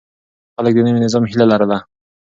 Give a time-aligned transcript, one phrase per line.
[0.55, 1.77] خلک د نوي نظام هيله لرله.